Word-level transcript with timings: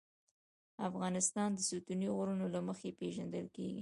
افغانستان 0.89 1.49
د 1.53 1.59
ستوني 1.69 2.07
غرونه 2.15 2.45
له 2.55 2.59
مخې 2.67 2.89
پېژندل 2.99 3.45
کېږي. 3.55 3.69